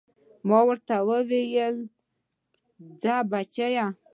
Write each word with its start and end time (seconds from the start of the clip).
ما 0.49 0.59
ورته 0.69 0.95
وويل 1.09 1.75
ځه 3.01 3.13
بچيه. 3.31 3.85